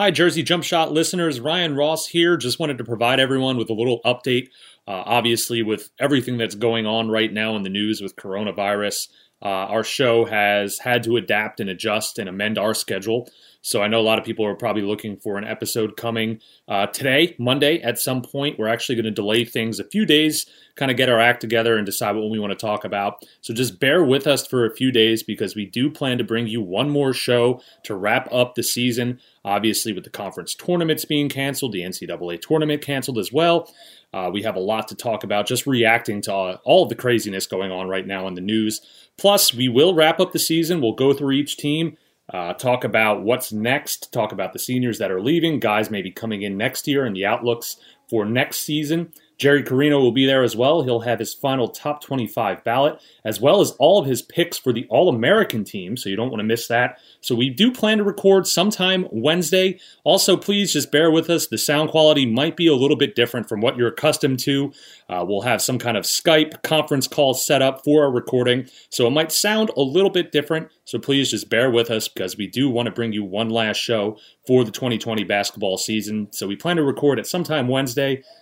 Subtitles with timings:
[0.00, 1.40] Hi, Jersey Jump Shot listeners.
[1.40, 2.38] Ryan Ross here.
[2.38, 4.46] Just wanted to provide everyone with a little update.
[4.88, 9.10] Uh, obviously, with everything that's going on right now in the news with coronavirus,
[9.42, 13.28] uh, our show has had to adapt and adjust and amend our schedule.
[13.62, 16.86] So I know a lot of people are probably looking for an episode coming uh,
[16.86, 18.58] today, Monday, at some point.
[18.58, 21.76] We're actually going to delay things a few days, kind of get our act together
[21.76, 23.22] and decide what we want to talk about.
[23.42, 26.46] So just bear with us for a few days because we do plan to bring
[26.46, 29.20] you one more show to wrap up the season.
[29.44, 33.70] Obviously, with the conference tournaments being canceled, the NCAA tournament canceled as well.
[34.12, 36.94] Uh, we have a lot to talk about, just reacting to all, all of the
[36.94, 38.80] craziness going on right now in the news.
[39.18, 40.80] Plus, we will wrap up the season.
[40.80, 41.96] We'll go through each team
[42.32, 46.42] uh, talk about what's next, talk about the seniors that are leaving, guys maybe coming
[46.42, 47.76] in next year, and the outlooks
[48.10, 49.12] for next season.
[49.40, 50.82] Jerry Carino will be there as well.
[50.82, 54.70] He'll have his final top 25 ballot, as well as all of his picks for
[54.70, 56.98] the All American team, so you don't want to miss that.
[57.22, 59.80] So we do plan to record sometime Wednesday.
[60.04, 61.46] Also, please just bear with us.
[61.46, 64.74] The sound quality might be a little bit different from what you're accustomed to.
[65.08, 69.06] Uh, we'll have some kind of Skype conference call set up for our recording, so
[69.06, 70.68] it might sound a little bit different.
[70.84, 73.78] So please just bear with us because we do want to bring you one last
[73.78, 76.28] show for the 2020 basketball season.
[76.32, 77.99] So we plan to record it sometime Wednesday.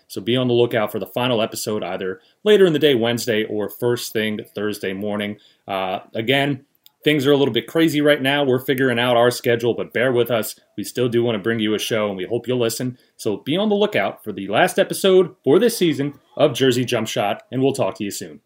[0.09, 3.45] So be on the lookout for the final episode either later in the day, Wednesday,
[3.45, 5.39] or first thing Thursday morning.
[5.67, 6.65] Uh, again,
[7.05, 8.45] things are a little bit crazy right now.
[8.45, 10.59] We're figuring out our schedule, but bear with us.
[10.77, 12.99] We still do want to bring you a show, and we hope you'll listen.
[13.17, 17.09] So be on the lookout for the last episode for this season of Jersey Jump
[17.09, 18.41] Shot, and we'll talk to you soon.